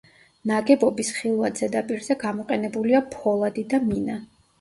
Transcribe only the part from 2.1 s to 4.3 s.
გამოყენებულია ფოლადი და მინა.